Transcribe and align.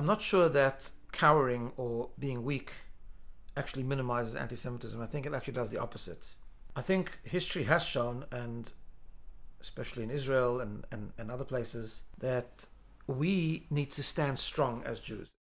I'm 0.00 0.06
not 0.06 0.22
sure 0.22 0.48
that 0.48 0.88
cowering 1.12 1.72
or 1.76 2.08
being 2.18 2.42
weak 2.42 2.72
actually 3.54 3.82
minimizes 3.82 4.34
anti 4.34 4.56
Semitism. 4.56 4.98
I 4.98 5.04
think 5.04 5.26
it 5.26 5.34
actually 5.34 5.52
does 5.52 5.68
the 5.68 5.76
opposite. 5.76 6.26
I 6.74 6.80
think 6.80 7.18
history 7.22 7.64
has 7.64 7.84
shown, 7.84 8.24
and 8.32 8.72
especially 9.60 10.02
in 10.02 10.10
Israel 10.10 10.58
and, 10.58 10.86
and, 10.90 11.12
and 11.18 11.30
other 11.30 11.44
places, 11.44 12.04
that 12.18 12.66
we 13.08 13.66
need 13.68 13.90
to 13.90 14.02
stand 14.02 14.38
strong 14.38 14.82
as 14.86 15.00
Jews. 15.00 15.32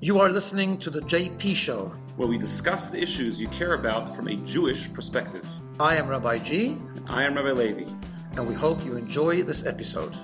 You 0.00 0.18
are 0.18 0.30
listening 0.30 0.76
to 0.78 0.90
the 0.90 1.02
JP 1.02 1.54
Show, 1.54 1.94
where 2.16 2.26
we 2.26 2.36
discuss 2.36 2.88
the 2.88 3.00
issues 3.00 3.40
you 3.40 3.46
care 3.50 3.74
about 3.74 4.12
from 4.16 4.26
a 4.26 4.34
Jewish 4.34 4.92
perspective. 4.92 5.46
I 5.78 5.94
am 5.94 6.08
Rabbi 6.08 6.38
G. 6.38 6.76
I 7.06 7.22
am 7.22 7.36
Rabbi 7.36 7.52
Levi. 7.52 7.88
And 8.32 8.44
we 8.44 8.54
hope 8.54 8.84
you 8.84 8.96
enjoy 8.96 9.44
this 9.44 9.64
episode. 9.66 10.18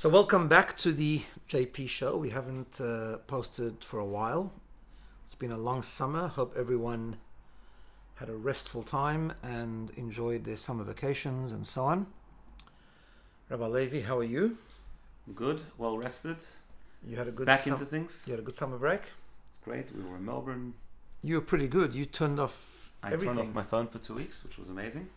So, 0.00 0.08
welcome 0.08 0.48
back 0.48 0.78
to 0.78 0.94
the 0.94 1.20
JP 1.50 1.86
Show. 1.90 2.16
We 2.16 2.30
haven't 2.30 2.80
uh, 2.80 3.18
posted 3.26 3.84
for 3.84 3.98
a 3.98 4.06
while. 4.06 4.50
It's 5.26 5.34
been 5.34 5.52
a 5.52 5.58
long 5.58 5.82
summer. 5.82 6.26
Hope 6.26 6.54
everyone 6.56 7.18
had 8.14 8.30
a 8.30 8.34
restful 8.34 8.82
time 8.82 9.34
and 9.42 9.90
enjoyed 9.98 10.44
their 10.44 10.56
summer 10.56 10.84
vacations 10.84 11.52
and 11.52 11.66
so 11.66 11.84
on. 11.84 12.06
Rabbi 13.50 13.66
Levi, 13.66 14.00
how 14.00 14.16
are 14.16 14.24
you? 14.24 14.56
Good, 15.34 15.60
well 15.76 15.98
rested. 15.98 16.38
You 17.06 17.18
had 17.18 17.28
a 17.28 17.32
good 17.32 17.44
back 17.44 17.60
sum- 17.60 17.74
into 17.74 17.84
things. 17.84 18.24
You 18.26 18.32
had 18.32 18.40
a 18.40 18.42
good 18.42 18.56
summer 18.56 18.78
break. 18.78 19.02
It's 19.50 19.58
great. 19.62 19.94
We 19.94 20.02
were 20.02 20.16
in 20.16 20.24
Melbourne. 20.24 20.72
You 21.22 21.34
were 21.34 21.42
pretty 21.42 21.68
good. 21.68 21.94
You 21.94 22.06
turned 22.06 22.40
off. 22.40 22.90
I 23.02 23.08
everything. 23.12 23.36
turned 23.36 23.48
off 23.50 23.54
my 23.54 23.64
phone 23.64 23.86
for 23.86 23.98
two 23.98 24.14
weeks, 24.14 24.44
which 24.44 24.56
was 24.56 24.70
amazing. 24.70 25.10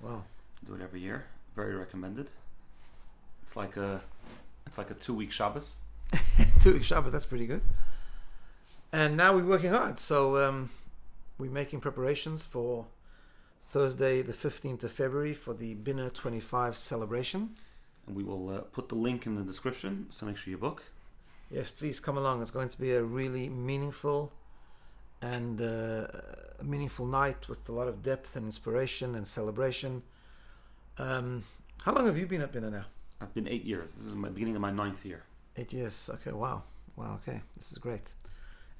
Wow. 0.00 0.22
Do 0.64 0.76
it 0.76 0.80
every 0.80 1.00
year. 1.00 1.24
Very 1.56 1.74
recommended. 1.74 2.30
It's 3.46 3.54
like 3.54 3.76
a, 3.76 4.02
it's 4.66 4.76
like 4.76 4.90
a 4.90 4.94
two 4.94 5.14
week 5.14 5.30
Shabbos. 5.30 5.78
two 6.60 6.72
week 6.72 6.82
Shabbos. 6.82 7.12
That's 7.12 7.24
pretty 7.24 7.46
good. 7.46 7.60
And 8.92 9.16
now 9.16 9.36
we're 9.36 9.44
working 9.44 9.70
hard. 9.70 9.98
So 9.98 10.44
um, 10.44 10.70
we're 11.38 11.48
making 11.48 11.78
preparations 11.78 12.44
for 12.44 12.86
Thursday, 13.68 14.20
the 14.20 14.32
15th 14.32 14.82
of 14.82 14.90
February, 14.90 15.32
for 15.32 15.54
the 15.54 15.74
BINA 15.74 16.10
25 16.10 16.76
celebration. 16.76 17.50
And 18.08 18.16
we 18.16 18.24
will 18.24 18.48
uh, 18.48 18.60
put 18.62 18.88
the 18.88 18.96
link 18.96 19.26
in 19.26 19.36
the 19.36 19.44
description, 19.44 20.06
so 20.08 20.26
make 20.26 20.38
sure 20.38 20.50
you 20.50 20.58
book. 20.58 20.82
Yes, 21.48 21.70
please 21.70 22.00
come 22.00 22.18
along. 22.18 22.42
It's 22.42 22.50
going 22.50 22.68
to 22.70 22.80
be 22.80 22.90
a 22.90 23.02
really 23.02 23.48
meaningful 23.48 24.32
and 25.22 25.62
uh, 25.62 26.08
meaningful 26.64 27.06
night 27.06 27.48
with 27.48 27.68
a 27.68 27.72
lot 27.72 27.86
of 27.86 28.02
depth 28.02 28.34
and 28.34 28.44
inspiration 28.44 29.14
and 29.14 29.24
celebration. 29.24 30.02
Um, 30.98 31.44
how 31.82 31.94
long 31.94 32.06
have 32.06 32.18
you 32.18 32.26
been 32.26 32.42
at 32.42 32.50
BINA 32.52 32.70
now? 32.70 32.86
I've 33.20 33.34
been 33.34 33.48
eight 33.48 33.64
years. 33.64 33.92
This 33.92 34.06
is 34.06 34.14
my 34.14 34.28
beginning 34.28 34.56
of 34.56 34.62
my 34.62 34.70
ninth 34.70 35.04
year. 35.04 35.24
Eight 35.56 35.72
years. 35.72 36.10
Okay. 36.14 36.32
Wow. 36.32 36.64
Wow. 36.96 37.18
Okay. 37.22 37.40
This 37.56 37.72
is 37.72 37.78
great. 37.78 38.14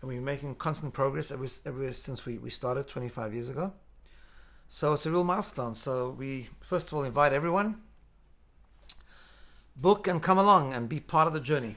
And 0.00 0.08
we're 0.08 0.20
making 0.20 0.56
constant 0.56 0.92
progress 0.92 1.30
ever, 1.30 1.46
ever 1.64 1.92
since 1.92 2.26
we, 2.26 2.38
we 2.38 2.50
started 2.50 2.86
25 2.86 3.32
years 3.32 3.48
ago. 3.48 3.72
So 4.68 4.92
it's 4.92 5.06
a 5.06 5.10
real 5.10 5.24
milestone. 5.24 5.74
So 5.74 6.10
we 6.10 6.48
first 6.60 6.88
of 6.88 6.94
all 6.94 7.04
invite 7.04 7.32
everyone 7.32 7.82
book 9.76 10.08
and 10.08 10.22
come 10.22 10.38
along 10.38 10.72
and 10.72 10.88
be 10.88 11.00
part 11.00 11.26
of 11.26 11.32
the 11.32 11.40
journey. 11.40 11.76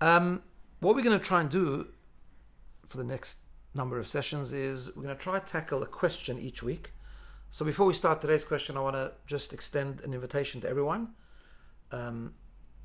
Um, 0.00 0.42
what 0.80 0.94
we're 0.94 1.02
going 1.02 1.18
to 1.18 1.24
try 1.24 1.40
and 1.40 1.50
do 1.50 1.88
for 2.88 2.98
the 2.98 3.04
next 3.04 3.38
number 3.74 3.98
of 3.98 4.06
sessions 4.06 4.52
is 4.52 4.94
we're 4.94 5.04
going 5.04 5.16
to 5.16 5.22
try 5.22 5.38
to 5.38 5.46
tackle 5.46 5.82
a 5.82 5.86
question 5.86 6.38
each 6.38 6.62
week. 6.62 6.92
So 7.52 7.66
before 7.66 7.84
we 7.84 7.92
start 7.92 8.22
today's 8.22 8.44
question, 8.44 8.78
I 8.78 8.80
want 8.80 8.96
to 8.96 9.12
just 9.26 9.52
extend 9.52 10.00
an 10.00 10.14
invitation 10.14 10.62
to 10.62 10.68
everyone. 10.70 11.08
Um, 11.90 12.32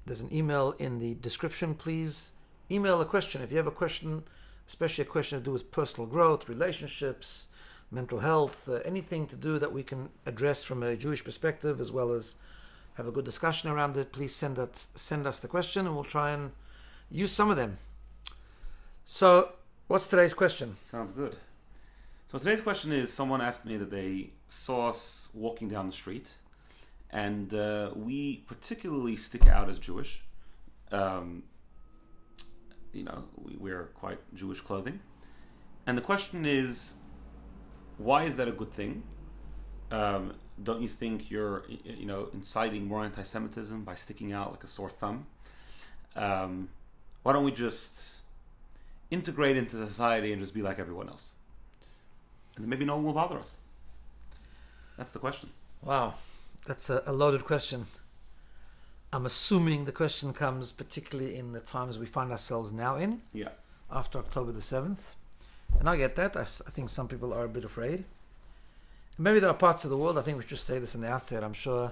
there's 0.05 0.19
an 0.19 0.27
email 0.33 0.75
in 0.77 0.99
the 0.99 1.13
description. 1.13 1.73
Please 1.73 2.31
email 2.69 2.99
a 2.99 3.05
question 3.05 3.41
if 3.41 3.49
you 3.49 3.55
have 3.55 3.67
a 3.67 3.71
question, 3.71 4.23
especially 4.67 5.03
a 5.03 5.07
question 5.07 5.39
to 5.39 5.45
do 5.45 5.53
with 5.53 5.71
personal 5.71 6.05
growth, 6.05 6.49
relationships, 6.49 7.47
mental 7.91 8.19
health, 8.19 8.67
uh, 8.67 8.81
anything 8.83 9.25
to 9.27 9.37
do 9.37 9.57
that 9.57 9.71
we 9.71 9.83
can 9.83 10.09
address 10.25 10.65
from 10.65 10.83
a 10.83 10.97
Jewish 10.97 11.23
perspective, 11.23 11.79
as 11.79 11.93
well 11.93 12.11
as 12.11 12.35
have 12.95 13.07
a 13.07 13.11
good 13.11 13.23
discussion 13.23 13.69
around 13.69 13.95
it. 13.95 14.11
Please 14.11 14.35
send 14.35 14.57
that 14.57 14.85
send 14.95 15.25
us 15.25 15.39
the 15.39 15.47
question, 15.47 15.85
and 15.85 15.95
we'll 15.95 16.03
try 16.03 16.31
and 16.31 16.51
use 17.09 17.31
some 17.31 17.49
of 17.49 17.55
them. 17.55 17.77
So, 19.05 19.53
what's 19.87 20.09
today's 20.09 20.33
question? 20.33 20.75
Sounds 20.83 21.13
good. 21.13 21.37
So 22.29 22.37
today's 22.37 22.59
question 22.59 22.91
is: 22.91 23.13
Someone 23.13 23.39
asked 23.39 23.65
me 23.65 23.77
that 23.77 23.91
they 23.91 24.31
saw 24.49 24.89
us 24.89 25.29
walking 25.33 25.67
down 25.67 25.87
the 25.87 25.93
street, 25.93 26.33
and 27.11 27.53
uh, 27.53 27.91
we 27.95 28.43
particularly 28.47 29.15
stick 29.15 29.47
out 29.47 29.69
as 29.69 29.79
Jewish. 29.79 30.23
Um, 30.91 31.43
you 32.93 33.03
know, 33.03 33.25
we 33.35 33.55
wear 33.57 33.89
quite 33.93 34.19
Jewish 34.33 34.61
clothing, 34.61 34.99
and 35.85 35.97
the 35.97 36.01
question 36.01 36.45
is: 36.45 36.95
Why 37.97 38.23
is 38.23 38.37
that 38.37 38.47
a 38.47 38.53
good 38.53 38.71
thing? 38.71 39.03
Um, 39.91 40.33
don't 40.61 40.81
you 40.81 40.87
think 40.87 41.29
you're, 41.29 41.65
you 41.83 42.05
know, 42.05 42.29
inciting 42.33 42.87
more 42.87 43.03
anti-Semitism 43.03 43.83
by 43.83 43.95
sticking 43.95 44.33
out 44.33 44.51
like 44.51 44.63
a 44.63 44.67
sore 44.67 44.89
thumb? 44.89 45.27
Um, 46.15 46.69
why 47.23 47.33
don't 47.33 47.43
we 47.43 47.51
just 47.51 48.17
integrate 49.11 49.55
into 49.55 49.75
society 49.75 50.31
and 50.31 50.41
just 50.41 50.53
be 50.53 50.61
like 50.61 50.79
everyone 50.79 51.09
else? 51.09 51.33
And 52.55 52.67
maybe 52.67 52.85
no 52.85 52.95
one 52.95 53.05
will 53.05 53.13
bother 53.13 53.37
us. 53.39 53.55
That's 54.97 55.11
the 55.11 55.19
question. 55.19 55.49
Wow, 55.83 56.15
that's 56.65 56.89
a, 56.89 57.03
a 57.05 57.13
loaded 57.13 57.45
question. 57.45 57.85
I'm 59.13 59.25
assuming 59.25 59.85
the 59.85 59.91
question 59.91 60.33
comes 60.33 60.71
particularly 60.71 61.37
in 61.37 61.53
the 61.53 61.59
times 61.59 61.97
we 61.97 62.05
find 62.05 62.31
ourselves 62.31 62.73
now 62.73 62.95
in. 62.95 63.21
Yeah. 63.33 63.49
After 63.89 64.19
October 64.19 64.51
the 64.51 64.59
7th. 64.59 65.15
And 65.79 65.89
I 65.89 65.95
get 65.95 66.15
that. 66.17 66.35
I, 66.35 66.41
I 66.41 66.71
think 66.71 66.89
some 66.89 67.07
people 67.07 67.33
are 67.33 67.45
a 67.45 67.49
bit 67.49 67.63
afraid. 67.63 68.03
Maybe 69.17 69.39
there 69.39 69.49
are 69.49 69.55
parts 69.55 69.83
of 69.83 69.89
the 69.89 69.97
world, 69.97 70.17
I 70.17 70.21
think 70.21 70.37
we 70.37 70.45
should 70.45 70.59
say 70.59 70.77
this 70.77 70.93
in 70.93 71.01
the 71.01 71.09
outset, 71.09 71.43
I'm 71.43 71.53
sure 71.53 71.91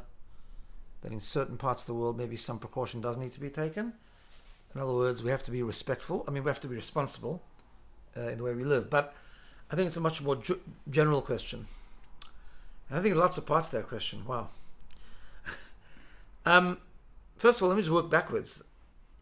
that 1.02 1.12
in 1.12 1.20
certain 1.20 1.58
parts 1.58 1.84
of 1.84 1.88
the 1.88 1.94
world, 1.94 2.18
maybe 2.18 2.36
some 2.36 2.60
precaution 2.60 3.02
does 3.02 3.18
need 3.18 3.32
to 3.34 3.40
be 3.40 3.50
taken. 3.50 3.94
In 4.76 4.82
other 4.82 4.94
words, 4.94 5.24
we 5.24 5.32
have 5.32 5.44
to 5.44 5.52
be 5.52 5.64
respectful. 5.64 6.24
I 6.28 6.32
mean, 6.32 6.44
we 6.44 6.50
have 6.50 6.60
to 6.62 6.68
be 6.68 6.76
responsible 6.76 7.42
uh, 8.16 8.28
in 8.28 8.38
the 8.38 8.44
way 8.44 8.54
we 8.54 8.64
live. 8.64 8.90
But 8.90 9.16
I 9.72 9.76
think 9.76 9.88
it's 9.88 9.98
a 9.98 10.02
much 10.02 10.22
more 10.22 10.38
general 10.90 11.22
question. 11.22 11.68
And 12.90 13.00
I 13.00 13.02
think 13.02 13.16
lots 13.16 13.38
of 13.38 13.46
parts 13.46 13.70
to 13.70 13.78
that 13.78 13.88
question. 13.88 14.26
Wow. 14.26 14.50
um, 16.46 16.78
first 17.38 17.60
of 17.60 17.64
all, 17.64 17.70
let 17.70 17.76
me 17.76 17.82
just 17.82 17.94
work 17.94 18.10
backwards. 18.10 18.64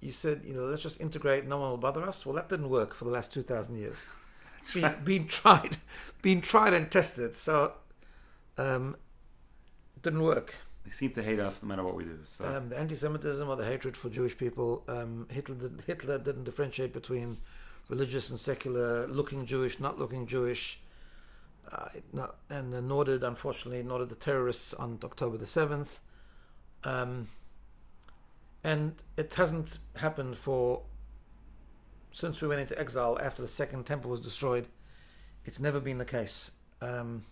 You 0.01 0.11
said, 0.11 0.41
you 0.45 0.53
know, 0.53 0.65
let's 0.65 0.81
just 0.81 0.99
integrate, 0.99 1.47
no 1.47 1.57
one 1.57 1.69
will 1.69 1.77
bother 1.77 2.03
us. 2.03 2.25
Well, 2.25 2.35
that 2.35 2.49
didn't 2.49 2.69
work 2.69 2.93
for 2.93 3.05
the 3.05 3.11
last 3.11 3.33
2,000 3.33 3.77
years. 3.77 4.07
It's 4.59 4.71
been, 4.71 4.83
right. 4.83 5.03
been 5.03 5.27
tried, 5.27 5.75
been 6.21 6.39
tried 6.39 6.73
and 6.73 6.89
tested. 6.89 7.35
So, 7.35 7.73
um, 8.57 8.95
didn't 10.01 10.21
work. 10.21 10.55
They 10.85 10.91
seem 10.91 11.11
to 11.11 11.23
hate 11.23 11.39
us 11.39 11.61
no 11.61 11.69
matter 11.69 11.83
what 11.83 11.95
we 11.95 12.03
do. 12.03 12.19
So. 12.23 12.45
Um, 12.45 12.69
the 12.69 12.77
anti-Semitism 12.77 13.47
or 13.47 13.55
the 13.55 13.65
hatred 13.65 13.97
for 13.97 14.09
Jewish 14.09 14.37
people, 14.37 14.83
um, 14.87 15.27
Hitler, 15.29 15.55
did, 15.55 15.83
Hitler 15.87 16.17
didn't 16.17 16.43
differentiate 16.43 16.93
between 16.93 17.37
religious 17.89 18.29
and 18.29 18.39
secular, 18.39 19.07
looking 19.07 19.45
Jewish, 19.45 19.79
not 19.79 19.99
looking 19.99 20.27
Jewish. 20.27 20.79
Uh, 21.71 21.87
not, 22.11 22.35
and 22.49 22.87
nor 22.87 23.05
did, 23.05 23.23
unfortunately, 23.23 23.81
nor 23.83 23.99
did 23.99 24.09
the 24.09 24.15
terrorists 24.15 24.73
on 24.73 24.99
October 25.03 25.37
the 25.37 25.45
7th. 25.45 25.99
Um, 26.83 27.29
and 28.63 28.95
it 29.17 29.33
hasn't 29.33 29.79
happened 29.95 30.37
for 30.37 30.83
since 32.11 32.41
we 32.41 32.47
went 32.47 32.61
into 32.61 32.79
exile 32.79 33.17
after 33.21 33.41
the 33.41 33.47
second 33.47 33.85
temple 33.85 34.09
was 34.09 34.21
destroyed. 34.21 34.67
It's 35.45 35.59
never 35.59 35.79
been 35.79 35.97
the 35.97 36.05
case. 36.05 36.51
Um, 36.81 37.25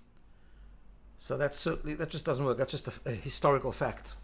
so 1.18 1.38
that's 1.38 1.60
certainly 1.60 1.94
that 1.96 2.10
just 2.10 2.26
doesn't 2.26 2.44
work. 2.44 2.58
That's 2.58 2.72
just 2.72 2.88
a, 2.88 2.94
a, 3.06 3.12
historical 3.12 3.72
fact. 3.72 4.16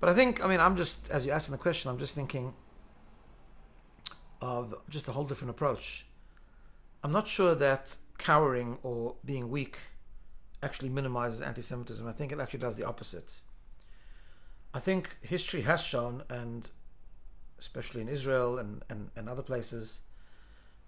But 0.00 0.08
I 0.08 0.14
think, 0.14 0.44
I 0.44 0.48
mean, 0.48 0.60
I'm 0.60 0.76
just 0.76 1.08
as 1.10 1.24
you're 1.24 1.34
asking 1.34 1.52
the 1.52 1.62
question, 1.62 1.90
I'm 1.90 1.98
just 1.98 2.14
thinking 2.14 2.52
of 4.42 4.74
just 4.90 5.08
a 5.08 5.12
whole 5.12 5.24
different 5.24 5.50
approach. 5.50 6.06
I'm 7.04 7.12
not 7.12 7.28
sure 7.28 7.54
that 7.54 7.96
cowering 8.18 8.78
or 8.82 9.14
being 9.24 9.50
weak 9.50 9.78
actually 10.62 10.88
minimizes 10.88 11.40
anti-Semitism. 11.40 12.06
I 12.06 12.12
think 12.12 12.32
it 12.32 12.40
actually 12.40 12.60
does 12.60 12.76
the 12.76 12.84
opposite. 12.84 13.34
I 14.74 14.80
think 14.80 15.16
history 15.22 15.62
has 15.62 15.82
shown, 15.82 16.22
and 16.28 16.68
especially 17.58 18.00
in 18.00 18.08
Israel 18.08 18.58
and, 18.58 18.82
and, 18.88 19.10
and 19.16 19.28
other 19.28 19.42
places, 19.42 20.02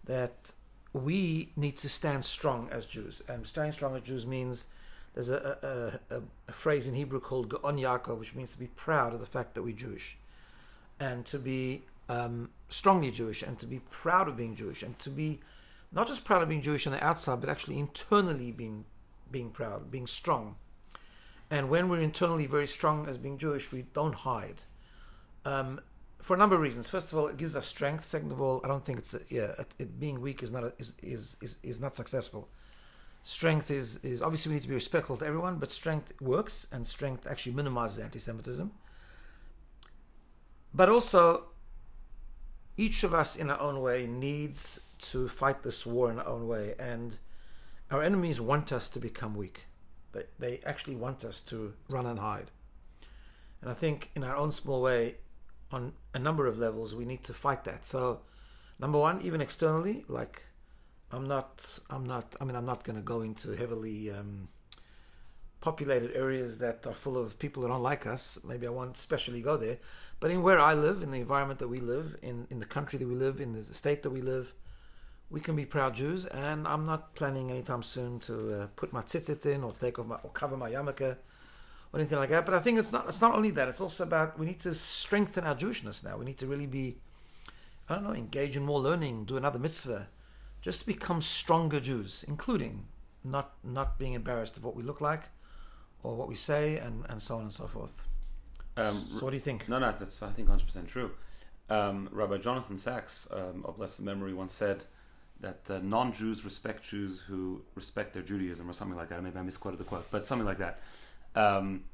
that 0.05 0.53
we 0.93 1.53
need 1.57 1.77
to 1.79 1.89
stand 1.89 2.25
strong 2.25 2.69
as 2.71 2.87
Jews. 2.87 3.23
And 3.29 3.47
standing 3.47 3.73
strong 3.73 3.97
as 3.97 4.03
Jews 4.03 4.27
means 4.27 4.67
there's 5.15 5.31
a, 5.31 6.01
a, 6.11 6.17
a, 6.17 6.21
a 6.49 6.53
phrase 6.53 6.87
in 6.87 6.95
Hebrew 6.95 7.21
called 7.21 7.49
Gaon 7.49 7.77
Yaakov, 7.77 8.19
which 8.19 8.35
means 8.35 8.53
to 8.53 8.59
be 8.59 8.69
proud 8.69 9.15
of 9.15 9.21
the 9.21 9.27
fact 9.27 9.55
that 9.55 9.63
we're 9.63 9.75
Jewish. 9.75 10.17
And 11.01 11.25
to 11.27 11.39
be 11.39 11.85
um, 12.09 12.51
strongly 12.69 13.11
Jewish 13.11 13.43
and 13.43 13.59
to 13.59 13.67
be 13.67 13.81
proud 13.91 14.29
of 14.29 14.37
being 14.37 14.57
Jewish 14.57 14.83
and 14.83 14.99
to 15.01 15.11
be 15.11 15.41
not 15.91 16.07
just 16.07 16.25
proud 16.25 16.43
of 16.43 16.49
being 16.49 16.63
Jewish 16.63 16.87
on 16.87 16.93
the 16.93 17.05
outside, 17.05 17.41
but 17.41 17.51
actually 17.51 17.79
internally 17.79 18.53
being 18.53 18.85
being 19.31 19.51
proud, 19.51 19.91
being 19.91 20.07
strong. 20.07 20.57
And 21.51 21.69
when 21.69 21.89
we're 21.89 22.01
internally 22.01 22.47
very 22.47 22.67
strong 22.67 23.07
as 23.07 23.17
being 23.17 23.39
Jewish, 23.39 23.73
we 23.73 23.83
don't 23.93 24.15
hide. 24.15 24.63
Um, 25.45 25.81
for 26.21 26.35
a 26.35 26.39
number 26.39 26.57
of 26.57 26.61
reasons. 26.61 26.89
First 26.89 27.13
of 27.13 27.19
all, 27.19 27.27
it 27.29 27.37
gives 27.37 27.57
us 27.57 27.67
strength. 27.67 28.05
Second 28.05 28.33
of 28.33 28.41
all, 28.41 28.61
I 28.65 28.69
don't 28.69 28.85
think 28.85 28.99
it's 28.99 29.15
a, 29.15 29.21
yeah, 29.29 29.53
it, 29.59 29.75
it 29.79 30.01
being 30.01 30.21
weak 30.21 30.43
is 30.43 30.53
not 30.53 30.65
a, 30.65 30.73
is, 30.79 30.95
is 31.03 31.37
is 31.41 31.59
is 31.63 31.81
not 31.81 31.97
successful. 31.97 32.49
Strength 33.23 33.71
is 33.71 34.05
is 34.05 34.21
obviously 34.21 34.51
we 34.51 34.55
need 34.55 34.63
to 34.63 34.69
be 34.69 34.75
respectful 34.75 35.17
to 35.17 35.25
everyone, 35.25 35.57
but 35.57 35.71
strength 35.71 36.13
works, 36.21 36.67
and 36.73 36.87
strength 36.87 37.27
actually 37.27 37.53
minimizes 37.53 37.99
anti-Semitism. 37.99 38.71
But 40.75 40.89
also, 40.89 41.45
each 42.77 43.05
of 43.05 43.15
us 43.15 43.37
in 43.37 43.51
our 43.51 43.61
own 43.61 43.81
way 43.81 44.07
needs 44.07 44.81
to 44.99 45.29
fight 45.29 45.63
this 45.63 45.87
war 45.87 46.11
in 46.11 46.19
our 46.19 46.27
own 46.27 46.47
way, 46.47 46.75
and 46.79 47.19
our 47.91 48.03
enemies 48.03 48.41
want 48.41 48.73
us 48.73 48.89
to 48.91 48.99
become 48.99 49.35
weak. 49.35 49.65
They 50.13 50.25
they 50.39 50.61
actually 50.65 50.97
want 50.97 51.25
us 51.25 51.41
to 51.43 51.75
run 51.89 52.07
and 52.07 52.19
hide. 52.19 52.51
And 53.61 53.71
I 53.71 53.75
think 53.75 54.11
in 54.15 54.23
our 54.25 54.37
own 54.37 54.53
small 54.53 54.81
way, 54.83 55.17
on 55.73 55.93
a 56.15 56.19
number 56.19 56.47
of 56.47 56.59
levels, 56.59 56.95
we 56.95 57.05
need 57.05 57.25
to 57.25 57.35
fight 57.35 57.65
that. 57.65 57.85
So, 57.85 58.21
number 58.79 58.99
one, 58.99 59.21
even 59.23 59.41
externally, 59.41 60.05
like 60.09 60.43
I'm 61.11 61.27
not, 61.27 61.79
I'm 61.91 62.07
not, 62.07 62.37
I 62.41 62.45
mean, 62.45 62.57
I'm 62.57 62.67
not 62.67 62.85
going 62.85 62.97
to 62.97 63.03
go 63.03 63.23
into 63.23 63.53
heavily 63.53 64.11
um, 64.11 64.49
populated 65.61 66.15
areas 66.15 66.59
that 66.59 66.87
are 66.87 66.95
full 66.95 67.19
of 67.19 67.39
people 67.39 67.63
that 67.63 67.69
don't 67.69 67.83
like 67.83 68.07
us. 68.07 68.45
Maybe 68.45 68.67
I 68.67 68.71
won't 68.71 68.97
specially 68.97 69.43
go 69.43 69.57
there. 69.57 69.79
But 70.21 70.31
in 70.31 70.43
where 70.43 70.61
I 70.61 70.75
live, 70.75 71.03
in 71.03 71.11
the 71.11 71.21
environment 71.21 71.59
that 71.61 71.69
we 71.69 71.81
live, 71.81 72.17
in, 72.23 72.47
in 72.51 72.59
the 72.59 72.67
country 72.67 72.99
that 72.99 73.09
we 73.09 73.15
live, 73.15 73.41
in 73.41 73.53
the 73.53 73.75
state 73.75 74.03
that 74.03 74.11
we 74.11 74.21
live, 74.21 74.53
we 75.31 75.41
can 75.41 75.57
be 75.57 75.65
proud 75.65 75.95
Jews. 75.95 76.27
And 76.27 76.67
I'm 76.67 76.87
not 76.87 77.15
planning 77.15 77.51
anytime 77.51 77.83
soon 77.83 78.21
to 78.21 78.63
uh, 78.63 78.67
put 78.77 78.93
my 78.93 79.03
tzitzit 79.03 79.45
in 79.47 79.65
or 79.65 79.73
take 79.73 79.99
off 79.99 80.07
my, 80.07 80.17
or 80.23 80.31
cover 80.31 80.57
my 80.57 80.71
yarmulke 80.71 81.17
or 81.93 82.01
anything 82.01 82.19
like 82.19 82.31
that. 82.31 82.47
But 82.47 82.55
I 82.55 82.61
think 82.61 82.79
it's 82.79 82.93
not, 82.93 83.09
it's 83.09 83.21
not 83.21 83.35
only 83.35 83.51
that, 83.53 83.69
it's 83.69 83.81
also 83.81 84.05
about 84.05 84.39
we 84.39 84.47
need 84.47 84.61
to 84.61 84.75
strengthen 84.75 85.45
our 85.45 85.55
Jewishness 85.55 86.05
now. 86.05 86.17
We 86.17 86.25
need 86.25 86.39
to 86.39 86.47
really 86.47 86.67
be, 86.67 86.99
I 87.89 87.95
don't 87.95 88.05
know, 88.05 88.15
engage 88.15 88.57
in 88.57 88.65
more 88.65 88.81
learning, 88.81 89.25
do 89.25 89.37
another 89.37 89.59
mitzvah, 89.59 90.09
just 90.61 90.81
to 90.81 90.87
become 90.87 91.21
stronger 91.21 91.81
Jews, 91.81 92.25
including 92.27 92.87
not 93.25 93.55
not 93.65 93.99
being 93.99 94.15
embarrassed 94.15 94.57
of 94.57 94.65
what 94.65 94.77
we 94.77 94.83
look 94.83 95.01
like 95.01 95.25
or 96.03 96.15
what 96.15 96.29
we 96.29 96.35
say 96.35 96.77
and, 96.77 97.05
and 97.09 97.21
so 97.21 97.37
on 97.37 97.43
and 97.43 97.53
so 97.53 97.67
forth. 97.67 98.05
Um, 98.77 99.05
so 99.09 99.25
what 99.25 99.31
do 99.31 99.37
you 99.37 99.43
think? 99.43 99.69
No, 99.69 99.79
no, 99.79 99.93
that's 99.99 100.23
I 100.23 100.31
think 100.31 100.49
100% 100.49 100.87
true. 100.87 101.11
Um, 101.69 102.09
Rabbi 102.13 102.39
Jonathan 102.39 102.79
Sacks 102.79 103.29
um, 103.33 103.65
of 103.67 103.77
blessed 103.77 104.01
memory 104.01 104.33
once 104.33 104.55
said 104.55 104.85
that 105.41 105.71
uh, 105.71 105.79
non-Jews 105.83 106.45
respect 106.45 106.85
Jews 106.85 107.21
who 107.21 107.63
respect 107.75 108.13
their 108.13 108.23
Judaism 108.23 108.69
or 108.69 108.73
something 108.73 108.97
like 108.97 109.09
that. 109.11 109.23
Maybe 109.23 109.39
I 109.39 109.43
misquoted 109.43 109.79
the 109.79 109.85
quote, 109.85 110.11
but 110.11 110.27
something 110.27 110.47
like 110.47 110.59
that. 110.59 110.81
Um, 111.35 111.85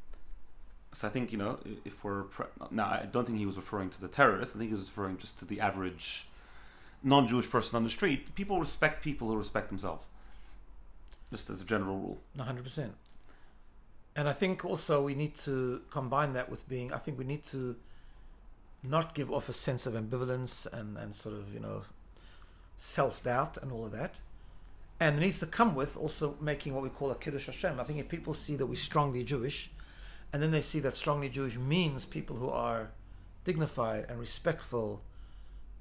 so 0.93 1.09
I 1.09 1.11
think 1.11 1.33
you 1.33 1.39
know 1.39 1.59
if 1.85 2.05
we're 2.05 2.23
pre- 2.25 2.47
now 2.71 2.87
I 2.87 3.07
don't 3.11 3.25
think 3.27 3.39
he 3.39 3.47
was 3.47 3.57
referring 3.57 3.91
to 3.91 4.01
the 4.01 4.09
terrorists. 4.09 4.55
I 4.55 4.59
think 4.59 4.71
he 4.71 4.77
was 4.77 4.89
referring 4.89 5.19
just 5.19 5.39
to 5.41 5.45
the 5.45 5.61
average 5.61 6.27
non-Jewish 7.03 7.51
person 7.51 7.77
on 7.77 7.85
the 7.85 7.91
street. 7.91 8.35
People 8.35 8.61
respect 8.61 9.03
people 9.03 9.29
who 9.29 9.37
respect 9.37 9.69
themselves, 9.69 10.09
just 11.31 11.51
as 11.51 11.61
a 11.61 11.65
general 11.65 11.99
rule. 11.99 12.19
One 12.35 12.47
hundred 12.47 12.65
percent. 12.65 12.95
And 14.17 14.29
I 14.29 14.33
think 14.33 14.65
also 14.65 15.03
we 15.03 15.17
need 15.17 15.35
to 15.37 15.83
combine 15.91 16.33
that 16.35 16.49
with 16.49 16.69
being. 16.69 16.93
I 16.93 16.99
think 16.99 17.19
we 17.19 17.25
need 17.25 17.43
to 17.45 17.77
not 18.85 19.15
give 19.15 19.33
off 19.33 19.49
a 19.49 19.53
sense 19.53 19.87
of 19.87 19.95
ambivalence 19.95 20.73
and 20.73 20.97
and 20.97 21.15
sort 21.15 21.35
of 21.35 21.53
you 21.53 21.61
know 21.61 21.83
self 22.77 23.25
doubt 23.25 23.57
and 23.63 23.73
all 23.73 23.87
of 23.87 23.93
that. 23.93 24.17
And 25.01 25.17
it 25.17 25.21
needs 25.21 25.41
to 25.41 25.47
come 25.47 25.75
with 25.75 25.97
also 25.97 26.37
making 26.41 26.73
what 26.73 26.83
we 26.83 26.89
call 26.89 27.11
a 27.11 27.15
kiddush 27.17 27.47
Hashem. 27.47 27.81
I 27.81 27.85
think 27.85 27.99
if 27.99 28.09
people 28.09 28.33
see 28.33 28.57
that 28.57 28.67
we're 28.67 28.77
strongly 28.77 29.25
Jewish, 29.25 29.71
and 30.33 30.43
then 30.43 30.51
they 30.53 30.61
see 30.61 30.81
that 30.81 30.97
strongly 30.97 31.29
Jewish 31.29 31.57
means 31.59 32.05
people 32.07 32.37
who 32.37 32.49
are 32.49 32.91
dignified 33.45 34.07
and 34.09 34.19
respectful 34.19 35.03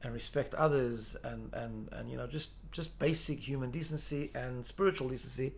and 0.01 0.13
respect 0.13 0.53
others 0.55 1.15
and, 1.23 1.53
and, 1.53 1.87
and 1.93 2.09
you 2.11 2.17
know 2.17 2.27
just 2.27 2.51
just 2.73 2.99
basic 2.99 3.39
human 3.39 3.71
decency 3.71 4.29
and 4.35 4.65
spiritual 4.65 5.07
decency 5.07 5.53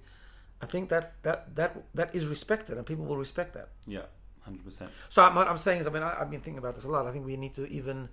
I 0.62 0.68
think 0.68 0.90
that 0.90 1.14
that 1.24 1.56
that 1.56 1.84
that 1.96 2.14
is 2.14 2.28
respected 2.28 2.78
and 2.78 2.86
people 2.86 3.06
will 3.06 3.18
respect 3.18 3.56
that 3.56 3.70
Yeah, 3.88 4.04
hundred 4.42 4.64
percent. 4.64 4.92
so 5.10 5.24
I'm, 5.24 5.34
what 5.34 5.48
I'm 5.48 5.58
saying 5.58 5.82
is 5.82 5.88
I 5.88 5.90
mean 5.90 6.04
I, 6.04 6.22
I've 6.22 6.30
been 6.30 6.42
thinking 6.42 6.60
about 6.60 6.76
this 6.76 6.86
a 6.86 6.90
lot 6.90 7.08
I 7.08 7.12
think 7.12 7.26
we 7.26 7.36
need 7.38 7.56
to 7.56 7.66
even 7.68 8.08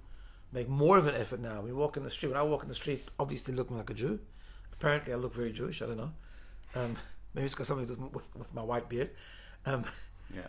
make 0.53 0.69
more 0.69 0.99
of 0.99 1.07
an 1.07 1.15
effort 1.15 1.41
now 1.41 1.61
we 1.61 1.73
walk 1.73 1.97
in 1.97 2.03
the 2.03 2.11
street 2.11 2.29
when 2.29 2.39
I 2.39 2.43
walk 2.43 2.63
in 2.63 2.69
the 2.69 2.75
street 2.75 3.09
obviously 3.19 3.55
looking 3.55 3.77
like 3.77 3.91
a 3.91 3.95
Jew 3.95 4.21
apparently 4.73 5.13
I 5.13 5.17
look 5.17 5.35
very 5.35 5.53
Jewish 5.53 5.83
I 5.83 5.87
don't 5.87 5.97
know 5.97 6.13
um, 6.75 6.97
maybe 7.35 7.47
it's 7.47 7.55
got 7.55 7.67
something 7.67 7.87
to 7.87 7.97
do 7.97 8.11
with, 8.13 8.35
with 8.37 8.55
my 8.55 8.63
white 8.63 8.89
beard 8.89 9.11
um, 9.67 9.85
Yeah, 10.35 10.49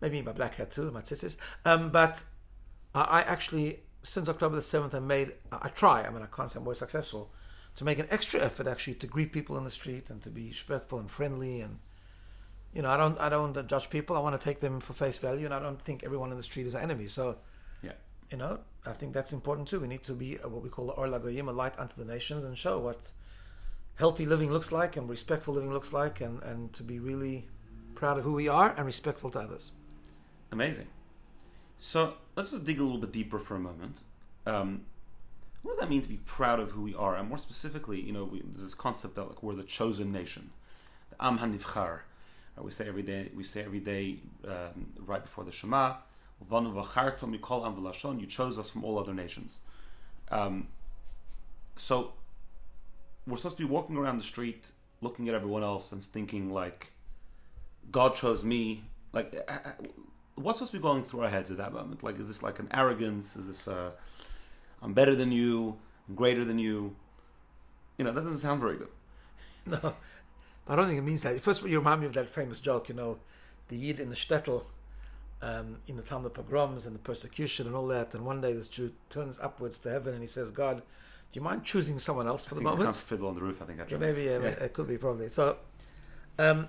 maybe 0.00 0.20
my 0.22 0.32
black 0.32 0.54
hair 0.54 0.66
too, 0.66 0.90
my 0.90 1.00
tzitzis. 1.00 1.36
Um, 1.64 1.90
but 1.90 2.24
I, 2.94 3.02
I 3.02 3.22
actually, 3.22 3.80
since 4.02 4.28
October 4.28 4.56
the 4.56 4.62
7th, 4.62 4.94
I 4.94 4.98
made, 4.98 5.32
I 5.52 5.68
try, 5.68 6.02
I 6.02 6.10
mean, 6.10 6.22
I 6.22 6.26
can't 6.26 6.50
say 6.50 6.58
I'm 6.58 6.64
more 6.64 6.74
successful, 6.74 7.32
to 7.76 7.84
make 7.84 7.98
an 7.98 8.06
extra 8.10 8.40
effort 8.40 8.66
actually 8.66 8.94
to 8.94 9.06
greet 9.06 9.32
people 9.32 9.56
in 9.56 9.64
the 9.64 9.70
street 9.70 10.10
and 10.10 10.22
to 10.22 10.30
be 10.30 10.48
respectful 10.48 10.98
and 10.98 11.10
friendly. 11.10 11.60
And, 11.60 11.78
you 12.72 12.82
know, 12.82 12.90
I 12.90 12.96
don't, 12.96 13.18
I 13.18 13.28
don't 13.28 13.66
judge 13.68 13.90
people. 13.90 14.16
I 14.16 14.20
want 14.20 14.38
to 14.38 14.44
take 14.44 14.60
them 14.60 14.78
for 14.78 14.92
face 14.92 15.18
value 15.18 15.44
and 15.44 15.54
I 15.54 15.58
don't 15.58 15.80
think 15.80 16.04
everyone 16.04 16.30
in 16.30 16.36
the 16.36 16.42
street 16.44 16.66
is 16.66 16.74
an 16.76 16.82
enemy. 16.82 17.08
So, 17.08 17.38
yeah, 17.82 17.92
you 18.30 18.38
know, 18.38 18.60
I 18.86 18.92
think 18.92 19.14
that's 19.14 19.32
important 19.32 19.68
too. 19.68 19.80
We 19.80 19.88
need 19.88 20.02
to 20.04 20.12
be 20.12 20.38
uh, 20.38 20.48
what 20.48 20.62
we 20.62 20.68
call 20.68 20.90
Or 20.90 21.06
Lagoyim, 21.06 21.48
a 21.48 21.52
light 21.52 21.78
unto 21.78 21.94
the 21.96 22.04
nations, 22.04 22.44
and 22.44 22.56
show 22.56 22.78
what 22.78 23.10
healthy 23.96 24.26
living 24.26 24.52
looks 24.52 24.72
like 24.72 24.96
and 24.96 25.08
respectful 25.08 25.54
living 25.54 25.72
looks 25.72 25.92
like, 25.92 26.20
and, 26.20 26.42
and 26.42 26.72
to 26.74 26.82
be 26.82 26.98
really 26.98 27.48
proud 27.94 28.18
of 28.18 28.24
who 28.24 28.32
we 28.32 28.48
are 28.48 28.74
and 28.76 28.84
respectful 28.84 29.30
to 29.30 29.40
others. 29.40 29.70
amazing. 30.52 30.86
So 31.76 32.14
let's 32.36 32.50
just 32.50 32.64
dig 32.64 32.78
a 32.78 32.82
little 32.82 32.98
bit 32.98 33.12
deeper 33.12 33.38
for 33.38 33.56
a 33.56 33.60
moment. 33.60 34.00
Um, 34.46 34.82
what 35.62 35.72
does 35.72 35.80
that 35.80 35.88
mean 35.88 36.02
to 36.02 36.08
be 36.08 36.20
proud 36.26 36.60
of 36.60 36.72
who 36.72 36.82
we 36.82 36.94
are? 36.94 37.16
And 37.16 37.28
more 37.28 37.38
specifically, 37.38 38.00
you 38.00 38.12
know, 38.12 38.24
we, 38.24 38.42
there's 38.42 38.62
this 38.62 38.74
concept 38.74 39.14
that 39.16 39.24
like 39.24 39.42
we're 39.42 39.54
the 39.54 39.62
chosen 39.62 40.12
nation, 40.12 40.50
the 41.10 41.24
Am 41.24 41.38
Hanivchar. 41.38 42.00
Uh, 42.56 42.62
we 42.62 42.70
say 42.70 42.86
every 42.86 43.02
day. 43.02 43.30
We 43.34 43.42
say 43.42 43.64
every 43.64 43.80
day 43.80 44.18
um, 44.46 44.92
right 44.98 45.22
before 45.22 45.44
the 45.44 45.50
Shema. 45.50 45.94
You 48.20 48.26
chose 48.26 48.58
us 48.58 48.70
from 48.70 48.84
all 48.84 48.98
other 48.98 49.14
nations. 49.14 49.60
Um, 50.30 50.68
so 51.76 52.12
we're 53.26 53.36
supposed 53.36 53.56
to 53.56 53.62
be 53.62 53.68
walking 53.68 53.96
around 53.96 54.18
the 54.18 54.24
street, 54.24 54.70
looking 55.00 55.28
at 55.28 55.34
everyone 55.34 55.62
else, 55.62 55.92
and 55.92 56.02
thinking 56.02 56.52
like, 56.52 56.92
God 57.90 58.14
chose 58.14 58.44
me. 58.44 58.84
Like, 59.12 59.34
uh, 59.48 59.52
uh, 59.52 59.72
what's 60.34 60.58
supposed 60.58 60.72
to 60.72 60.78
be 60.78 60.82
going 60.82 61.04
through 61.04 61.20
our 61.20 61.30
heads 61.30 61.50
at 61.50 61.56
that 61.58 61.72
moment? 61.72 62.02
Like, 62.02 62.18
is 62.18 62.28
this 62.28 62.42
like 62.42 62.58
an 62.58 62.68
arrogance? 62.72 63.36
Is 63.36 63.46
this 63.46 63.68
uh, 63.68 63.92
I'm 64.82 64.92
better 64.92 65.14
than 65.14 65.32
you, 65.32 65.76
I'm 66.08 66.14
greater 66.14 66.44
than 66.44 66.58
you? 66.58 66.94
You 67.96 68.04
know, 68.04 68.12
that 68.12 68.22
doesn't 68.22 68.38
sound 68.38 68.60
very 68.60 68.76
good. 68.76 68.88
No, 69.66 69.94
I 70.68 70.76
don't 70.76 70.86
think 70.88 70.98
it 70.98 71.02
means 71.02 71.22
that. 71.22 71.40
First 71.40 71.60
of 71.60 71.64
all, 71.64 71.70
you 71.70 71.78
remind 71.78 72.02
me 72.02 72.06
of 72.06 72.12
that 72.14 72.28
famous 72.28 72.58
joke, 72.58 72.90
you 72.90 72.94
know, 72.94 73.16
the 73.68 73.76
Yid 73.78 73.98
in 73.98 74.10
the 74.10 74.14
shtetl, 74.14 74.64
um, 75.44 75.76
in 75.86 75.96
the 75.96 76.02
time 76.02 76.18
of 76.18 76.24
the 76.24 76.30
pogroms 76.30 76.86
and 76.86 76.94
the 76.94 76.98
persecution 77.00 77.66
and 77.66 77.76
all 77.76 77.86
that. 77.88 78.14
And 78.14 78.24
one 78.24 78.40
day 78.40 78.54
this 78.54 78.66
Jew 78.66 78.92
turns 79.10 79.38
upwards 79.38 79.78
to 79.80 79.90
heaven 79.90 80.14
and 80.14 80.22
he 80.22 80.26
says, 80.26 80.50
God, 80.50 80.78
do 80.78 80.82
you 81.38 81.42
mind 81.42 81.64
choosing 81.64 81.98
someone 81.98 82.26
else 82.26 82.46
for 82.46 82.54
I 82.54 82.58
the 82.58 82.64
moment? 82.64 82.84
comes 82.84 83.00
Fiddler 83.00 83.28
on 83.28 83.34
the 83.34 83.42
Roof. 83.42 83.60
I 83.60 83.66
think 83.66 83.80
I 83.80 83.84
Yeah, 83.88 83.98
maybe, 83.98 84.22
yeah, 84.22 84.38
Yeah. 84.38 84.48
it 84.48 84.72
could 84.72 84.88
be 84.88 84.96
probably. 84.96 85.28
So, 85.28 85.58
um, 86.38 86.68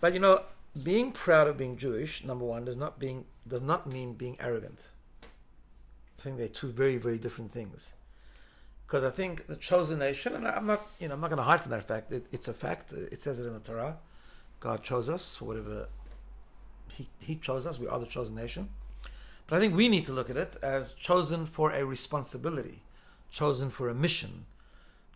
but 0.00 0.14
you 0.14 0.20
know, 0.20 0.42
being 0.84 1.10
proud 1.10 1.48
of 1.48 1.58
being 1.58 1.76
Jewish, 1.76 2.22
number 2.22 2.44
one, 2.44 2.64
does 2.64 2.76
not 2.76 3.00
being 3.00 3.24
does 3.48 3.62
not 3.62 3.88
mean 3.88 4.14
being 4.14 4.36
arrogant. 4.38 4.90
I 5.22 6.22
think 6.22 6.36
they're 6.36 6.46
two 6.48 6.70
very, 6.70 6.96
very 6.96 7.18
different 7.18 7.50
things. 7.50 7.94
Because 8.86 9.02
I 9.02 9.10
think 9.10 9.46
the 9.46 9.56
chosen 9.56 9.98
nation, 9.98 10.34
and 10.34 10.46
I'm 10.46 10.66
not, 10.66 10.86
you 11.00 11.08
know, 11.08 11.14
I'm 11.14 11.20
not 11.20 11.30
going 11.30 11.38
to 11.38 11.44
hide 11.44 11.60
from 11.60 11.70
that 11.70 11.88
fact. 11.88 12.12
It, 12.12 12.26
it's 12.30 12.46
a 12.46 12.52
fact. 12.52 12.92
It 12.92 13.20
says 13.20 13.40
it 13.40 13.46
in 13.46 13.54
the 13.54 13.60
Torah. 13.60 13.96
God 14.60 14.82
chose 14.82 15.08
us 15.08 15.34
for 15.34 15.46
whatever 15.46 15.88
he, 16.96 17.08
he 17.18 17.36
chose 17.36 17.66
us. 17.66 17.78
We 17.78 17.88
are 17.88 17.98
the 17.98 18.06
chosen 18.06 18.36
nation. 18.36 18.68
But 19.46 19.56
I 19.56 19.60
think 19.60 19.74
we 19.74 19.88
need 19.88 20.06
to 20.06 20.12
look 20.12 20.30
at 20.30 20.36
it 20.36 20.56
as 20.62 20.94
chosen 20.94 21.44
for 21.44 21.72
a 21.72 21.84
responsibility, 21.84 22.82
chosen 23.32 23.70
for 23.70 23.88
a 23.88 23.94
mission, 23.94 24.46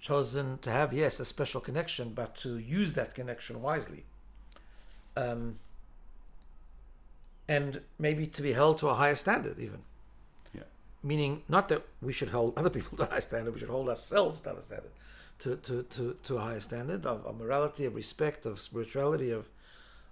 chosen 0.01 0.59
to 0.59 0.71
have, 0.71 0.93
yes, 0.93 1.21
a 1.21 1.25
special 1.25 1.61
connection, 1.61 2.11
but 2.15 2.35
to 2.37 2.59
use 2.59 2.95
that 2.95 3.15
connection 3.15 3.63
wisely. 3.63 4.05
Um, 5.17 5.61
and 7.47 7.81
maybe 7.99 8.27
to 8.27 8.43
be 8.43 8.53
held 8.53 8.79
to 8.79 8.89
a 8.89 8.95
higher 8.95 9.15
standard, 9.15 9.59
even. 9.59 9.79
Yeah. 10.53 10.63
Meaning, 11.03 11.43
not 11.49 11.69
that 11.69 11.87
we 12.03 12.13
should 12.13 12.31
hold 12.31 12.59
other 12.59 12.71
people 12.71 12.97
to 12.99 13.05
a 13.05 13.11
high 13.11 13.21
standard, 13.21 13.55
we 13.55 13.61
should 13.61 13.69
hold 13.69 13.89
ourselves 13.89 14.41
to 14.41 14.51
a 14.51 14.53
higher 14.53 14.63
standard, 14.63 14.91
to, 15.39 15.57
to, 15.57 15.83
to, 15.85 16.17
to 16.25 16.37
a 16.39 16.41
higher 16.41 16.61
standard 16.61 17.07
of, 17.07 17.25
of 17.25 17.39
morality, 17.39 17.85
of 17.85 17.95
respect, 17.95 18.47
of 18.47 18.61
spirituality, 18.61 19.31
of 19.31 19.49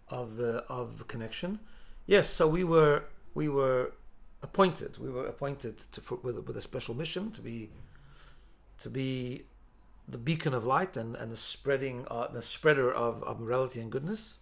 of 0.08 0.40
uh, 0.40 0.62
of 0.68 1.06
connection. 1.08 1.60
Yes, 2.06 2.28
so 2.28 2.46
we 2.48 2.64
were 2.64 3.04
we 3.34 3.48
were 3.48 3.92
appointed. 4.42 4.98
We 4.98 5.10
were 5.10 5.26
appointed 5.26 5.78
to 5.92 6.00
for, 6.00 6.16
with, 6.16 6.36
with 6.46 6.56
a 6.56 6.60
special 6.60 6.94
mission 6.94 7.30
to 7.32 7.40
be 7.40 7.70
to 8.78 8.90
be 8.90 9.44
the 10.08 10.18
beacon 10.18 10.52
of 10.52 10.64
light 10.64 10.96
and, 10.96 11.16
and 11.16 11.30
the 11.30 11.36
spreading, 11.36 12.04
uh, 12.10 12.28
the 12.28 12.42
spreader 12.42 12.92
of, 12.92 13.22
of 13.22 13.40
morality 13.40 13.80
and 13.80 13.90
goodness. 13.90 14.38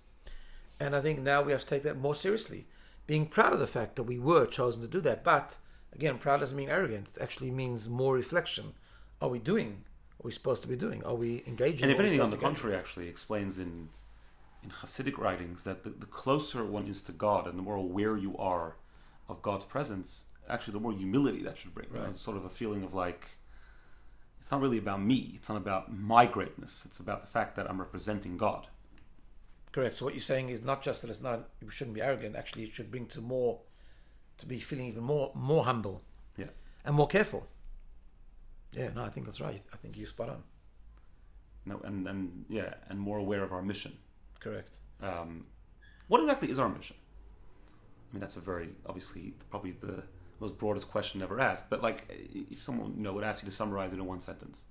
And 0.79 0.97
I 0.97 1.01
think 1.01 1.21
now 1.21 1.43
we 1.43 1.53
have 1.53 1.61
to 1.63 1.67
take 1.67 1.83
that 1.83 1.99
more 1.99 2.15
seriously, 2.15 2.67
being 3.07 3.27
proud 3.27 3.53
of 3.53 3.59
the 3.59 3.67
fact 3.67 3.97
that 3.97 4.05
we 4.05 4.19
were 4.19 4.47
chosen 4.47 4.81
to 4.83 4.89
do 4.89 5.01
that. 5.03 5.23
But 5.23 5.59
again, 5.93 6.19
proud 6.19 6.41
doesn't 6.41 6.57
mean 6.57 6.71
arrogant. 6.71 7.09
It 7.15 7.23
actually 7.23 7.51
means 7.51 7.89
more 7.89 8.15
reflection. 8.15 8.73
Are 9.21 9.29
we 9.29 9.39
doing 9.39 9.85
Are 10.19 10.25
we're 10.25 10.31
supposed 10.31 10.63
to 10.63 10.69
be 10.69 10.77
doing? 10.77 11.05
Are 11.05 11.15
we 11.15 11.45
engaging? 11.47 11.83
And 11.83 11.93
if 11.93 12.01
anything, 12.01 12.21
on 12.21 12.31
the 12.31 12.37
contrary, 12.39 12.75
actually 12.75 13.09
explains 13.09 13.59
in 13.59 13.91
in 14.63 14.71
Hasidic 14.71 15.17
writings 15.19 15.65
that 15.65 15.85
the, 15.85 15.91
the 15.91 16.07
closer 16.07 16.65
one 16.65 16.87
is 16.87 17.01
to 17.03 17.13
God 17.13 17.47
and 17.47 17.59
the 17.59 17.63
more 17.63 17.77
aware 17.77 18.17
you 18.17 18.37
are 18.37 18.77
of 19.29 19.41
God's 19.43 19.65
presence, 19.65 20.27
actually, 20.49 20.73
the 20.75 20.81
more 20.81 20.93
humility 20.93 21.43
that 21.43 21.57
should 21.59 21.75
bring. 21.75 21.89
You 21.95 22.01
Right. 22.01 22.15
sort 22.15 22.37
of 22.37 22.45
a 22.45 22.49
feeling 22.51 22.83
of 22.83 22.93
like 22.95 23.29
it's 24.41 24.51
not 24.51 24.61
really 24.63 24.79
about 24.79 25.03
me. 25.03 25.33
It's 25.37 25.49
not 25.49 25.59
about 25.59 25.93
my 25.93 26.27
greatness. 26.27 26.85
It's 26.87 26.99
about 26.99 27.21
the 27.21 27.27
fact 27.27 27.57
that 27.57 27.69
I'm 27.69 27.79
representing 27.79 28.37
God. 28.39 28.69
Correct. 29.73 29.95
So 29.97 30.05
what 30.07 30.15
you're 30.15 30.21
saying 30.21 30.49
is 30.49 30.63
not 30.63 30.83
just 30.83 31.03
that 31.03 31.11
it's 31.11 31.23
not 31.23 31.49
we 31.63 31.71
shouldn't 31.71 31.95
be 31.95 32.03
arrogant. 32.03 32.37
Actually, 32.37 32.65
it 32.65 32.73
should 32.73 32.91
bring 32.91 33.07
to 33.09 33.21
more, 33.21 33.61
to 34.39 34.47
be 34.47 34.59
feeling 34.59 34.87
even 34.87 35.05
more 35.05 35.31
more 35.35 35.65
humble 35.65 36.03
Yeah. 36.37 36.47
and 36.85 36.95
more 36.97 37.07
careful. 37.07 37.47
Yeah, 38.73 38.91
no, 38.95 39.05
I 39.05 39.11
think 39.11 39.27
that's 39.27 39.41
right. 39.41 39.63
I 39.73 39.77
think 39.77 39.97
you're 39.97 40.07
spot 40.07 40.29
on. 40.31 40.43
No, 41.67 41.81
and 41.85 42.09
and 42.09 42.45
yeah, 42.49 42.75
and 42.89 42.99
more 42.99 43.19
aware 43.19 43.43
of 43.45 43.53
our 43.53 43.63
mission. 43.63 43.99
Correct. 44.41 44.73
Um, 45.03 45.47
what 46.09 46.21
exactly 46.21 46.51
is 46.51 46.59
our 46.59 46.69
mission? 46.69 46.97
I 48.11 48.17
mean, 48.17 48.21
that's 48.21 48.37
a 48.37 48.41
very 48.41 48.71
obviously 48.87 49.35
probably 49.51 49.73
the 49.73 50.03
most 50.41 50.59
broadest 50.59 50.89
question 50.91 51.23
ever 51.23 51.41
asked. 51.41 51.71
But 51.71 51.83
like, 51.83 52.05
if 52.51 52.63
someone 52.63 52.95
you 52.97 53.03
know 53.03 53.13
would 53.13 53.25
ask 53.25 53.43
you 53.43 53.49
to 53.49 53.55
summarize 53.55 53.93
it 53.93 53.99
in 53.99 54.07
one 54.07 54.21
sentence, 54.21 54.65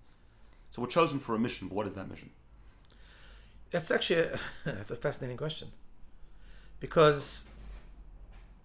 so 0.72 0.82
we're 0.82 0.88
chosen 0.90 1.20
for 1.20 1.36
a 1.36 1.40
mission. 1.40 1.68
But 1.68 1.76
what 1.76 1.88
is 1.88 1.94
that 1.96 2.10
mission? 2.10 2.32
That's 3.72 3.92
actually 3.92 4.22
a, 4.22 4.40
that's 4.66 4.92
a 4.92 4.96
fascinating 4.96 5.38
question, 5.38 5.70
because 6.80 7.46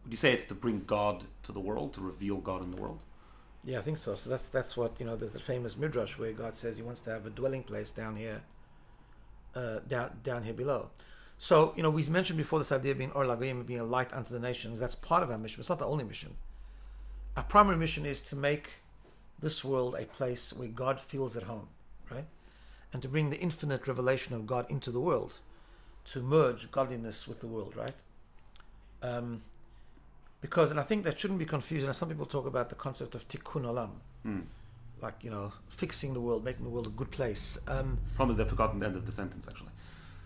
Would 0.04 0.12
you 0.12 0.16
say 0.16 0.32
it's 0.32 0.44
to 0.46 0.54
bring 0.54 0.84
God 0.84 1.24
to 1.42 1.52
the 1.52 1.60
world, 1.60 1.92
to 1.94 2.00
reveal 2.00 2.36
God 2.38 2.62
in 2.62 2.70
the 2.70 2.76
world? 2.76 3.02
yeah, 3.64 3.78
I 3.78 3.82
think 3.82 3.98
so. 3.98 4.14
So 4.14 4.30
that's 4.30 4.46
that's 4.48 4.76
what 4.76 4.98
you 5.00 5.06
know. 5.06 5.16
There's 5.16 5.32
the 5.32 5.40
famous 5.40 5.76
midrash 5.76 6.18
where 6.18 6.32
God 6.32 6.54
says 6.54 6.76
He 6.76 6.82
wants 6.82 7.00
to 7.02 7.10
have 7.10 7.26
a 7.26 7.30
dwelling 7.30 7.62
place 7.62 7.90
down 7.90 8.16
here, 8.16 8.42
uh, 9.54 9.78
down 9.88 10.18
down 10.22 10.44
here 10.44 10.54
below. 10.54 10.90
So 11.38 11.72
you 11.76 11.82
know 11.82 11.90
we've 11.90 12.10
mentioned 12.10 12.36
before 12.36 12.58
this 12.58 12.72
idea 12.72 12.92
of 12.92 12.98
being 12.98 13.12
or 13.12 13.24
lagoyim, 13.24 13.66
being 13.66 13.80
a 13.80 13.84
light 13.84 14.12
unto 14.12 14.32
the 14.32 14.40
nations. 14.40 14.80
That's 14.80 14.94
part 14.94 15.22
of 15.22 15.30
our 15.30 15.38
mission. 15.38 15.60
It's 15.60 15.68
not 15.68 15.78
the 15.78 15.86
only 15.86 16.04
mission. 16.04 16.36
Our 17.36 17.42
primary 17.42 17.76
mission 17.76 18.06
is 18.06 18.20
to 18.22 18.36
make 18.36 18.70
this 19.40 19.64
world 19.64 19.94
a 19.98 20.04
place 20.04 20.52
where 20.52 20.68
God 20.68 21.00
feels 21.00 21.36
at 21.36 21.44
home, 21.44 21.68
right? 22.10 22.26
And 22.92 23.02
to 23.02 23.08
bring 23.08 23.30
the 23.30 23.38
infinite 23.38 23.86
revelation 23.88 24.34
of 24.34 24.46
God 24.46 24.66
into 24.70 24.90
the 24.92 25.00
world, 25.00 25.38
to 26.12 26.22
merge 26.22 26.70
godliness 26.70 27.26
with 27.26 27.40
the 27.40 27.48
world, 27.48 27.74
right? 27.76 27.94
Um, 29.02 29.42
because, 30.40 30.70
and 30.70 30.78
I 30.78 30.82
think 30.84 31.04
that 31.04 31.18
shouldn't 31.18 31.38
be 31.38 31.44
confused. 31.46 31.84
And 31.84 31.94
some 31.94 32.08
people 32.08 32.26
talk 32.26 32.46
about 32.46 32.68
the 32.68 32.74
concept 32.74 33.14
of 33.14 33.26
tikkun 33.26 33.62
olam, 33.62 33.90
Hmm. 34.22 34.40
Like 35.02 35.22
you 35.22 35.30
know, 35.30 35.52
fixing 35.68 36.14
the 36.14 36.20
world, 36.20 36.44
making 36.44 36.64
the 36.64 36.70
world 36.70 36.86
a 36.86 36.90
good 36.90 37.10
place. 37.10 37.58
Um, 37.68 37.98
Problem 38.16 38.30
is 38.32 38.36
they've 38.36 38.48
forgotten 38.48 38.80
the 38.80 38.86
end 38.86 38.96
of 38.96 39.06
the 39.06 39.12
sentence. 39.12 39.46
Actually, 39.48 39.70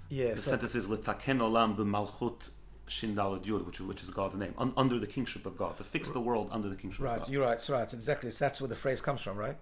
yeah, 0.08 0.34
the 0.34 0.42
so- 0.42 0.50
sentence 0.52 0.74
is 0.74 0.88
"Litaken 0.88 1.38
olam 1.40 1.76
b'malchut 1.76 2.50
shin 2.86 3.14
daled 3.14 3.44
yud," 3.44 3.64
which 3.66 3.80
is 3.80 3.86
which 3.86 4.02
is 4.02 4.10
God's 4.10 4.36
name, 4.36 4.54
un- 4.58 4.72
under 4.76 4.98
the 4.98 5.06
kingship 5.06 5.46
of 5.46 5.56
God, 5.58 5.76
to 5.78 5.84
fix 5.84 6.10
the 6.10 6.20
world 6.20 6.48
under 6.52 6.68
the 6.68 6.76
kingship 6.76 7.00
Right, 7.04 7.12
of 7.12 7.18
God. 7.18 7.26
Right, 7.26 7.32
you're 7.32 7.44
right. 7.46 7.60
So 7.62 7.74
right, 7.74 7.92
exactly. 7.92 8.30
So 8.30 8.44
that's 8.44 8.60
where 8.60 8.68
the 8.68 8.76
phrase 8.76 9.00
comes 9.00 9.20
from, 9.20 9.36
right? 9.36 9.56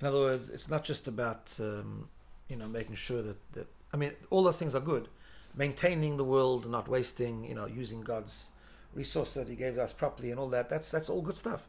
In 0.00 0.06
other 0.06 0.18
words, 0.18 0.48
it's 0.50 0.68
not 0.68 0.84
just 0.84 1.08
about 1.08 1.54
um, 1.60 2.08
you 2.48 2.56
know 2.56 2.68
making 2.68 2.96
sure 2.96 3.22
that 3.22 3.52
that 3.52 3.66
I 3.92 3.96
mean 3.96 4.12
all 4.30 4.42
those 4.44 4.58
things 4.58 4.74
are 4.74 4.80
good, 4.80 5.08
maintaining 5.56 6.16
the 6.16 6.24
world, 6.24 6.70
not 6.70 6.86
wasting, 6.88 7.44
you 7.44 7.54
know, 7.54 7.66
using 7.66 8.02
God's 8.02 8.50
resource 8.94 9.34
that 9.34 9.48
He 9.48 9.56
gave 9.56 9.78
us 9.78 9.92
properly 9.92 10.30
and 10.30 10.38
all 10.38 10.48
that. 10.50 10.68
That's 10.70 10.90
that's 10.90 11.08
all 11.08 11.22
good 11.22 11.36
stuff. 11.36 11.66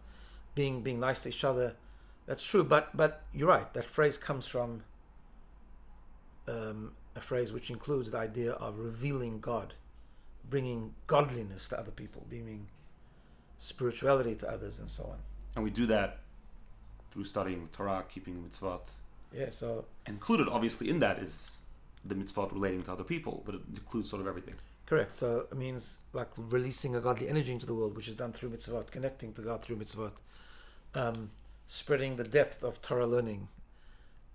Being 0.55 0.81
being 0.83 0.99
nice 0.99 1.21
to 1.23 1.29
each 1.29 1.43
other, 1.43 1.75
that's 2.29 2.45
true. 2.45 2.63
But 2.63 2.95
but 2.95 3.23
you're 3.33 3.49
right. 3.49 3.73
That 3.73 3.85
phrase 3.85 4.17
comes 4.17 4.45
from 4.47 4.83
um, 6.47 6.93
a 7.15 7.21
phrase 7.21 7.51
which 7.51 7.69
includes 7.71 8.11
the 8.11 8.19
idea 8.19 8.51
of 8.53 8.77
revealing 8.77 9.39
God, 9.39 9.73
bringing 10.47 10.93
godliness 11.07 11.67
to 11.69 11.79
other 11.79 11.91
people, 11.91 12.25
bringing 12.29 12.67
spirituality 13.57 14.35
to 14.35 14.47
others, 14.49 14.77
and 14.79 14.89
so 14.89 15.03
on. 15.05 15.17
And 15.55 15.63
we 15.63 15.71
do 15.71 15.87
that 15.87 16.19
through 17.11 17.25
studying 17.25 17.61
the 17.63 17.75
Torah, 17.75 18.05
keeping 18.13 18.35
the 18.35 18.47
mitzvot. 18.47 18.91
Yeah, 19.33 19.49
so 19.51 19.85
Included, 20.05 20.47
obviously, 20.47 20.89
in 20.89 20.99
that 20.99 21.17
is 21.19 21.61
the 22.05 22.15
mitzvot 22.15 22.51
relating 22.53 22.83
to 22.83 22.91
other 22.91 23.03
people, 23.03 23.41
but 23.45 23.55
it 23.55 23.61
includes 23.73 24.09
sort 24.09 24.21
of 24.21 24.27
everything. 24.27 24.55
correct. 24.85 25.15
So 25.15 25.47
it 25.51 25.57
means 25.57 25.99
like 26.13 26.29
releasing 26.37 26.95
a 26.95 27.01
godly 27.01 27.27
energy 27.27 27.51
into 27.51 27.65
the 27.65 27.73
world, 27.73 27.95
which 27.95 28.07
is 28.07 28.15
done 28.15 28.33
through 28.33 28.51
mitzvot, 28.51 28.91
connecting 28.91 29.33
to 29.33 29.41
God 29.41 29.63
through 29.63 29.77
mitzvot, 29.77 30.11
um, 30.95 31.31
spreading 31.69 32.15
the 32.15 32.23
depth 32.23 32.63
of 32.63 32.81
Torah 32.81 33.05
learning. 33.05 33.47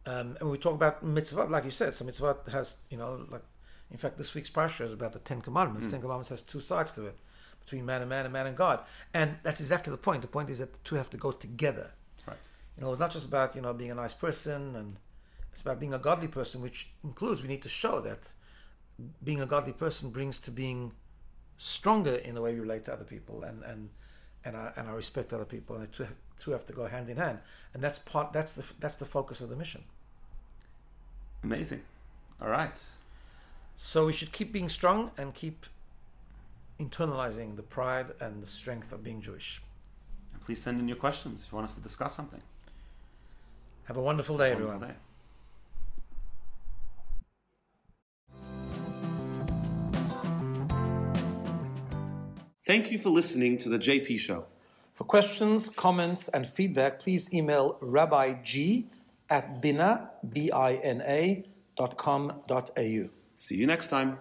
Um, 0.06 0.36
and 0.40 0.50
we 0.50 0.56
talk 0.56 0.74
about 0.74 1.04
mitzvot, 1.04 1.50
like 1.50 1.64
you 1.64 1.72
said, 1.72 1.92
so 1.92 2.04
mitzvot 2.04 2.48
has, 2.50 2.76
you 2.90 2.96
know, 2.96 3.26
like, 3.28 3.42
in 3.90 3.96
fact, 3.96 4.16
this 4.18 4.34
week's 4.34 4.50
parsha 4.50 4.82
is 4.82 4.92
about 4.92 5.12
the 5.12 5.18
Ten 5.18 5.40
Commandments. 5.40 5.88
Mm. 5.88 5.90
Ten 5.90 6.00
Commandments 6.00 6.28
has 6.28 6.42
two 6.42 6.60
sides 6.60 6.92
to 6.92 7.06
it, 7.06 7.18
between 7.58 7.84
man 7.84 8.02
and 8.02 8.08
man 8.08 8.24
and 8.24 8.32
man 8.32 8.46
and 8.46 8.56
God. 8.56 8.80
And 9.12 9.36
that's 9.42 9.58
exactly 9.58 9.90
the 9.90 9.96
point. 9.96 10.22
The 10.22 10.28
point 10.28 10.48
is 10.48 10.60
that 10.60 10.72
the 10.72 10.78
two 10.84 10.94
have 10.94 11.10
to 11.10 11.16
go 11.16 11.32
together. 11.32 11.90
Right. 12.26 12.36
You 12.76 12.84
know, 12.84 12.92
it's 12.92 13.00
not 13.00 13.10
just 13.10 13.26
about 13.26 13.56
you 13.56 13.62
know 13.62 13.72
being 13.72 13.90
a 13.90 13.96
nice 13.96 14.14
person, 14.14 14.76
and 14.76 14.96
it's 15.50 15.62
about 15.62 15.80
being 15.80 15.92
a 15.92 15.98
godly 15.98 16.28
person, 16.28 16.62
which 16.62 16.92
includes 17.02 17.42
we 17.42 17.48
need 17.48 17.62
to 17.62 17.68
show 17.68 18.00
that 18.02 18.32
being 19.24 19.42
a 19.42 19.46
godly 19.46 19.72
person 19.72 20.10
brings 20.10 20.38
to 20.38 20.52
being 20.52 20.92
stronger 21.58 22.14
in 22.14 22.36
the 22.36 22.42
way 22.42 22.54
we 22.54 22.60
relate 22.60 22.84
to 22.84 22.92
other 22.92 23.04
people, 23.04 23.42
and 23.42 23.64
and 23.64 23.90
and 24.44 24.56
I, 24.56 24.72
and 24.76 24.88
I 24.88 24.92
respect 24.92 25.32
other 25.32 25.44
people, 25.44 25.74
and 25.74 25.88
the 25.88 26.06
two 26.38 26.50
have, 26.52 26.66
to 26.66 26.72
go 26.72 26.86
hand 26.86 27.08
in 27.08 27.16
hand, 27.16 27.38
and 27.72 27.82
that's 27.82 27.98
part 27.98 28.32
that's 28.32 28.54
the 28.54 28.64
that's 28.80 28.96
the 28.96 29.04
focus 29.04 29.40
of 29.40 29.48
the 29.48 29.56
mission. 29.56 29.84
Amazing. 31.42 31.82
All 32.40 32.48
right. 32.48 32.78
So 33.76 34.06
we 34.06 34.12
should 34.12 34.32
keep 34.32 34.52
being 34.52 34.68
strong 34.68 35.10
and 35.18 35.34
keep 35.34 35.66
internalizing 36.80 37.56
the 37.56 37.62
pride 37.62 38.12
and 38.20 38.42
the 38.42 38.46
strength 38.46 38.92
of 38.92 39.02
being 39.02 39.20
Jewish. 39.20 39.60
And 40.32 40.40
please 40.40 40.62
send 40.62 40.80
in 40.80 40.88
your 40.88 40.96
questions 40.96 41.44
if 41.44 41.52
you 41.52 41.56
want 41.56 41.68
us 41.68 41.74
to 41.74 41.80
discuss 41.82 42.14
something. 42.14 42.42
Have 43.84 43.96
a 43.96 44.02
wonderful 44.02 44.38
day, 44.38 44.54
Wonderful 44.54 44.72
everyone. 44.72 44.88
day. 44.88 44.94
Thank 52.66 52.90
you 52.90 52.98
for 52.98 53.10
listening 53.10 53.58
to 53.58 53.68
the 53.68 53.78
JP 53.78 54.18
Show. 54.18 54.46
For 54.94 55.02
questions, 55.02 55.68
comments, 55.68 56.28
and 56.28 56.46
feedback, 56.46 57.00
please 57.00 57.32
email 57.34 57.78
Rabbi 57.80 58.34
G 58.44 58.86
at 59.28 59.60
bina, 59.60 60.10
B-I-N-A, 60.32 61.44
dot 61.76 61.98
com 61.98 62.42
dot 62.46 62.70
au. 62.78 63.08
See 63.34 63.56
you 63.56 63.66
next 63.66 63.88
time. 63.88 64.18